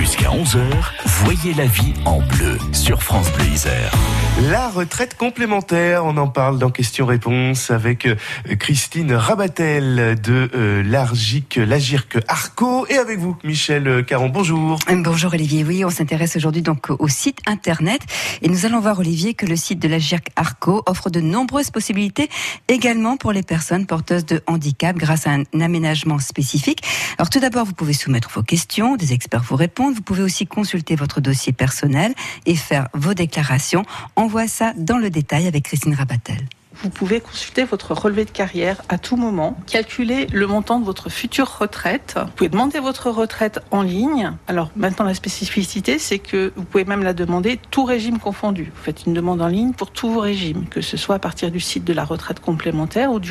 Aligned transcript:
Jusqu'à 0.00 0.30
11h, 0.30 0.62
voyez 1.04 1.52
la 1.52 1.66
vie 1.66 1.92
en 2.06 2.20
bleu 2.20 2.56
sur 2.72 3.02
France 3.02 3.30
Bleu 3.32 3.44
Isère. 3.52 3.92
La 4.48 4.70
retraite 4.70 5.14
complémentaire, 5.14 6.06
on 6.06 6.16
en 6.16 6.28
parle 6.28 6.58
dans 6.58 6.70
Questions-Réponses 6.70 7.70
avec 7.70 8.06
euh, 8.06 8.16
Christine 8.58 9.12
Rabatel 9.12 10.18
de 10.18 10.48
euh, 10.54 10.82
l'Argic, 10.82 11.56
l'Agirc 11.56 12.16
Arco 12.28 12.86
et 12.88 12.96
avec 12.96 13.18
vous, 13.18 13.36
Michel 13.44 14.02
Caron. 14.06 14.30
Bonjour. 14.30 14.78
Bonjour 14.90 15.34
Olivier. 15.34 15.64
Oui, 15.64 15.84
on 15.84 15.90
s'intéresse 15.90 16.34
aujourd'hui 16.34 16.62
donc 16.62 16.88
au 16.88 17.08
site 17.08 17.40
internet 17.46 18.00
et 18.40 18.48
nous 18.48 18.64
allons 18.64 18.80
voir 18.80 18.98
Olivier 18.98 19.34
que 19.34 19.44
le 19.44 19.56
site 19.56 19.80
de 19.80 19.88
l'Agirc 19.88 20.28
Arco 20.34 20.82
offre 20.86 21.10
de 21.10 21.20
nombreuses 21.20 21.70
possibilités 21.70 22.30
également 22.68 23.18
pour 23.18 23.32
les 23.32 23.42
personnes 23.42 23.84
porteuses 23.84 24.24
de 24.24 24.40
handicap 24.46 24.96
grâce 24.96 25.26
à 25.26 25.32
un 25.32 25.60
aménagement 25.60 26.18
spécifique. 26.18 26.80
Alors 27.18 27.28
tout 27.28 27.40
d'abord, 27.40 27.66
vous 27.66 27.74
pouvez 27.74 27.92
soumettre 27.92 28.30
vos 28.30 28.42
questions, 28.42 28.96
des 28.96 29.12
experts 29.12 29.42
vous 29.42 29.56
répondent. 29.56 29.89
Vous 29.90 30.02
pouvez 30.02 30.22
aussi 30.22 30.46
consulter 30.46 30.96
votre 30.96 31.20
dossier 31.20 31.52
personnel 31.52 32.14
et 32.46 32.56
faire 32.56 32.88
vos 32.94 33.14
déclarations. 33.14 33.84
On 34.16 34.26
voit 34.26 34.48
ça 34.48 34.72
dans 34.76 34.98
le 34.98 35.10
détail 35.10 35.46
avec 35.46 35.64
Christine 35.64 35.94
Rabatel 35.94 36.48
vous 36.82 36.90
pouvez 36.90 37.20
consulter 37.20 37.64
votre 37.64 37.92
relevé 37.92 38.24
de 38.24 38.30
carrière 38.30 38.80
à 38.88 38.96
tout 38.96 39.16
moment, 39.16 39.56
calculer 39.66 40.26
le 40.32 40.46
montant 40.46 40.80
de 40.80 40.84
votre 40.84 41.10
future 41.10 41.58
retraite. 41.58 42.14
Vous 42.16 42.32
pouvez 42.32 42.48
demander 42.48 42.78
votre 42.78 43.10
retraite 43.10 43.60
en 43.70 43.82
ligne. 43.82 44.32
Alors 44.46 44.70
maintenant 44.76 45.04
la 45.04 45.14
spécificité, 45.14 45.98
c'est 45.98 46.18
que 46.18 46.52
vous 46.56 46.64
pouvez 46.64 46.84
même 46.84 47.02
la 47.02 47.12
demander 47.12 47.58
tout 47.70 47.84
régime 47.84 48.18
confondu. 48.18 48.72
Vous 48.74 48.82
faites 48.82 49.04
une 49.06 49.12
demande 49.12 49.42
en 49.42 49.48
ligne 49.48 49.72
pour 49.72 49.90
tous 49.90 50.10
vos 50.10 50.20
régimes, 50.20 50.66
que 50.70 50.80
ce 50.80 50.96
soit 50.96 51.16
à 51.16 51.18
partir 51.18 51.50
du 51.50 51.60
site 51.60 51.84
de 51.84 51.92
la 51.92 52.04
retraite 52.04 52.40
complémentaire 52.40 53.12
ou 53.12 53.20
de 53.20 53.28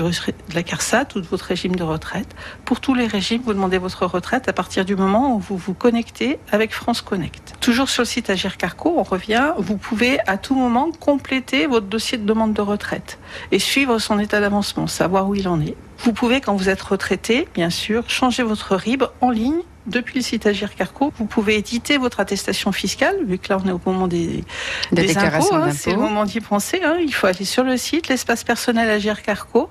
la 0.54 0.64
CARSAT 0.64 1.16
ou 1.16 1.22
de 1.22 1.28
votre 1.28 1.46
régime 1.46 1.76
de 1.76 1.84
retraite. 1.84 2.36
Pour 2.66 2.82
tous 2.82 2.94
les 2.94 3.08
régimes, 3.08 3.42
vous 3.44 3.54
demandez 3.54 3.78
votre 3.78 4.06
retraite 4.06 4.48
à 4.48 4.54
partir 4.54 4.86
du 4.86 4.96
moment 4.96 5.36
où 5.36 5.40
vous 5.40 5.58
vous 5.58 5.74
connectez 5.74 6.40
avec 6.52 6.74
France 6.74 7.02
Connect. 7.02 7.56
Toujours 7.62 7.90
sur 7.90 8.04
le 8.04 8.08
site 8.08 8.30
Agir 8.30 8.58
Carco, 8.58 8.94
on 8.98 9.04
revient, 9.04 9.54
vous 9.58 9.78
pouvez 9.78 10.20
à 10.28 10.38
tout 10.38 10.56
moment 10.56 10.92
compléter 10.92 11.66
votre 11.66 11.88
dossier 11.88 12.18
de 12.18 12.26
demande 12.26 12.54
de 12.54 12.62
retraite 12.62 13.18
et 13.52 13.60
suivre 13.60 14.00
son 14.00 14.20
état 14.20 14.40
d'avancement, 14.40 14.88
savoir 14.88 15.28
où 15.28 15.36
il 15.36 15.48
en 15.48 15.60
est. 15.62 15.76
Vous 16.00 16.14
pouvez, 16.14 16.42
quand 16.42 16.56
vous 16.56 16.70
êtes 16.70 16.82
retraité, 16.82 17.48
bien 17.54 17.70
sûr, 17.70 18.10
changer 18.10 18.44
votre 18.44 18.76
RIB 18.76 19.04
en 19.22 19.30
ligne 19.32 19.62
depuis 19.90 20.20
le 20.20 20.24
site 20.24 20.46
Agir 20.46 20.76
Carco, 20.76 21.12
vous 21.18 21.26
pouvez 21.26 21.58
éditer 21.58 21.98
votre 21.98 22.20
attestation 22.20 22.72
fiscale, 22.72 23.16
vu 23.26 23.38
que 23.38 23.50
là 23.50 23.60
on 23.64 23.68
est 23.68 23.72
au 23.72 23.82
moment 23.86 24.08
des, 24.08 24.44
des 24.92 25.18
impôts. 25.18 25.54
Hein, 25.54 25.72
c'est 25.74 25.92
le 25.92 25.98
moment 25.98 26.26
d'y 26.26 26.40
penser. 26.40 26.82
Hein. 26.84 26.98
Il 27.02 27.14
faut 27.14 27.28
aller 27.28 27.46
sur 27.46 27.64
le 27.64 27.78
site, 27.78 28.08
l'espace 28.08 28.44
personnel 28.44 28.90
Agir 28.90 29.22
Carco, 29.22 29.70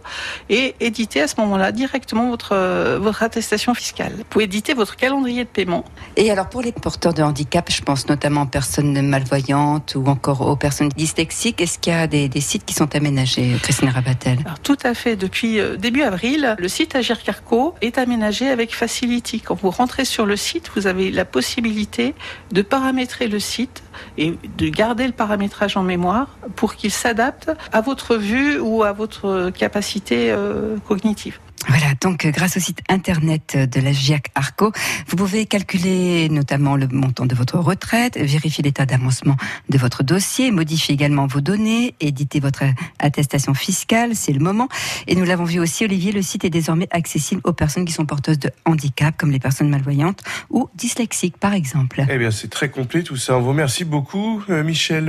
et 0.49 0.75
éditer 0.81 1.23
à 1.23 1.29
ce 1.29 1.35
moment-là 1.41 1.73
directement 1.73 2.29
votre, 2.29 2.53
euh, 2.53 2.99
votre 3.01 3.23
attestation 3.23 3.75
fiscale. 3.75 4.13
Vous 4.17 4.25
pouvez 4.25 4.45
éditer 4.45 4.75
votre 4.75 4.97
calendrier 4.97 5.45
de 5.45 5.49
paiement. 5.49 5.85
Et 6.17 6.31
alors 6.31 6.49
pour 6.49 6.63
les 6.63 6.73
porteurs 6.73 7.15
de 7.15 7.23
handicap, 7.23 7.71
je 7.71 7.83
pense 7.83 8.09
notamment 8.09 8.43
aux 8.43 8.47
personnes 8.47 9.01
malvoyantes 9.07 9.95
ou 9.95 10.07
encore 10.07 10.41
aux 10.43 10.57
personnes 10.57 10.89
dyslexiques, 10.97 11.61
est-ce 11.61 11.79
qu'il 11.79 11.93
y 11.93 11.97
a 11.97 12.07
des, 12.07 12.29
des, 12.29 12.41
sites 12.41 12.65
qui 12.65 12.75
sont 12.75 12.95
aménagés, 12.95 13.57
Christine 13.63 13.91
Rabatel? 13.91 14.39
Alors, 14.45 14.59
Tout 14.61 14.79
à 14.83 14.95
fait. 14.95 15.17
Depuis 15.17 15.61
euh, 15.61 15.77
début 15.77 16.03
avril, 16.03 16.57
le 16.59 16.69
site 16.69 16.95
Agir 16.95 17.23
Carco 17.23 17.75
est 17.81 17.99
aménagé 17.99 18.49
avec 18.49 18.75
Facility. 18.75 19.41
Quand 19.41 19.55
vous 19.55 19.71
rentrez 19.71 20.05
sur 20.09 20.27
le 20.27 20.37
site, 20.37 20.71
vous 20.75 20.87
avez 20.87 21.11
la 21.11 21.25
possibilité 21.25 22.15
de 22.53 22.63
paramétrer 22.63 23.29
le 23.29 23.39
site 23.39 23.83
et 24.17 24.35
de 24.57 24.69
garder 24.69 25.07
le 25.07 25.13
paramétrage 25.13 25.77
en 25.77 25.83
mémoire 25.83 26.37
pour 26.57 26.75
qu'il 26.75 26.91
s'adapte 26.91 27.51
à 27.73 27.81
votre 27.81 28.17
vue 28.17 28.59
ou 28.59 28.83
à 28.83 28.93
votre 28.93 29.51
capacité 29.51 30.31
euh, 30.31 30.77
cognitive. 30.87 31.39
Voilà, 31.69 31.93
donc 32.01 32.25
euh, 32.25 32.31
grâce 32.31 32.57
au 32.57 32.61
site 32.61 32.81
internet 32.89 33.57
de 33.57 33.81
la 33.81 33.93
GIAC 33.93 34.31
Arco, 34.35 34.73
vous 35.07 35.17
pouvez 35.17 35.45
calculer 35.45 36.29
notamment 36.31 36.77
le 36.77 36.89
montant 36.89 37.27
de 37.27 37.35
votre 37.35 37.59
retraite, 37.59 38.17
vérifier 38.17 38.65
l'état 38.65 38.87
d'avancement 38.87 39.37
de 39.69 39.77
votre 39.77 40.03
dossier, 40.03 40.51
modifier 40.51 40.95
également 40.95 41.27
vos 41.27 41.43
données, 41.43 41.95
éditer 42.01 42.41
votre 42.41 42.65
attestation 42.99 43.53
fiscale, 43.53 44.15
c'est 44.15 44.33
le 44.33 44.41
moment. 44.41 44.69
Et 45.07 45.15
nous 45.15 45.25
l'avons 45.25 45.45
vu 45.45 45.61
aussi, 45.61 45.85
Olivier, 45.85 46.11
le 46.13 46.23
site 46.23 46.45
est 46.45 46.51
désormais 46.51 46.89
accessible 46.91 47.43
aux 47.45 47.53
personnes 47.53 47.85
qui 47.85 47.93
sont 47.93 48.07
porteuses 48.07 48.39
de 48.39 48.51
handicap, 48.65 49.15
comme 49.19 49.31
les 49.31 49.39
personnes 49.39 49.69
malvoyantes 49.69 50.23
ou 50.49 50.71
dyslexiques, 50.75 51.37
par 51.37 51.53
exemple. 51.53 52.03
Eh 52.09 52.17
bien, 52.17 52.31
c'est 52.31 52.49
très 52.49 52.71
complet 52.71 53.03
tout 53.03 53.17
ça. 53.17 53.37
On 53.37 53.41
vous 53.43 53.51
remercie 53.51 53.85
beaucoup, 53.85 54.43
euh, 54.49 54.65
Michel 54.65 55.09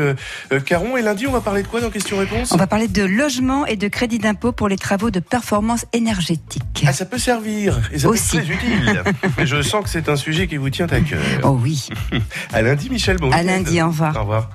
euh, 0.51 0.59
Caron. 0.59 0.97
Et 0.97 1.01
lundi, 1.01 1.25
on 1.25 1.31
va 1.31 1.41
parler 1.41 1.63
de 1.63 1.67
quoi 1.67 1.79
dans 1.79 1.89
Question-Réponse? 1.89 2.51
On 2.51 2.57
va 2.57 2.67
parler 2.67 2.89
de 2.89 3.03
logement 3.03 3.65
et 3.65 3.77
de 3.77 3.87
crédit 3.87 4.19
d'impôt 4.19 4.51
pour 4.51 4.67
les 4.67 4.77
travaux 4.77 5.09
de 5.09 5.21
performance 5.21 5.85
énergétique. 5.93 6.48
Ah, 6.85 6.93
ça 6.93 7.05
peut 7.05 7.19
servir. 7.19 7.79
Et 7.91 7.99
ça 7.99 8.07
Aussi. 8.09 8.37
peut 8.37 8.43
être 8.43 8.45
très 8.47 8.53
utile. 8.55 9.03
Et 9.37 9.45
je 9.45 9.61
sens 9.61 9.83
que 9.83 9.89
c'est 9.89 10.09
un 10.09 10.15
sujet 10.15 10.47
qui 10.47 10.57
vous 10.57 10.69
tient 10.69 10.87
à 10.87 11.01
cœur. 11.01 11.21
Oh 11.43 11.57
oui. 11.61 11.89
À 12.53 12.61
lundi, 12.61 12.89
Michel. 12.89 13.17
Bon 13.17 13.31
À 13.31 13.43
lundi, 13.43 13.81
au 13.81 13.87
revoir. 13.87 14.15
Au 14.15 14.21
revoir. 14.21 14.49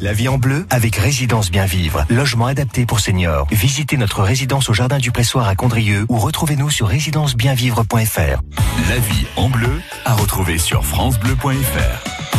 La 0.00 0.12
vie 0.12 0.28
en 0.28 0.38
bleu 0.38 0.64
avec 0.70 0.94
Résidence 0.94 1.50
Bien 1.50 1.64
Vivre, 1.66 2.04
logement 2.08 2.46
adapté 2.46 2.86
pour 2.86 3.00
seniors. 3.00 3.48
Visitez 3.50 3.96
notre 3.96 4.22
résidence 4.22 4.68
au 4.68 4.72
Jardin 4.72 4.98
du 4.98 5.10
Pressoir 5.10 5.48
à 5.48 5.56
Condrieu 5.56 6.06
ou 6.08 6.18
retrouvez-nous 6.18 6.70
sur 6.70 6.86
résidencebienvivre.fr. 6.86 8.40
La 8.88 8.98
vie 8.98 9.26
en 9.34 9.48
bleu 9.48 9.80
à 10.04 10.14
retrouver 10.14 10.58
sur 10.58 10.84
francebleu.fr. 10.84 12.37